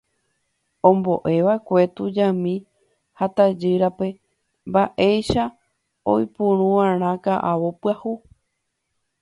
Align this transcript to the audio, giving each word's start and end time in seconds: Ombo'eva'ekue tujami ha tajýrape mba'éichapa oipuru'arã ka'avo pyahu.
Ombo'eva'ekue 0.89 1.81
tujami 1.95 2.53
ha 3.19 3.25
tajýrape 3.35 4.07
mba'éichapa 4.71 5.55
oipuru'arã 6.11 7.11
ka'avo 7.25 7.69
pyahu. 7.81 8.13